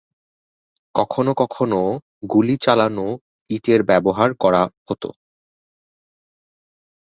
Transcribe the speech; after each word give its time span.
কখনও 0.95 1.33
কখনও 1.41 1.83
গুলি 2.31 2.55
চালানো 2.57 3.07
ইট 3.49 3.65
ব্যবহার 3.89 4.29
করা 4.33 4.63
হত। 4.87 5.03